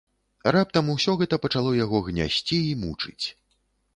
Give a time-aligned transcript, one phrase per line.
[0.53, 3.25] Раптам усё гэта пачало яго гнясці і мучыць.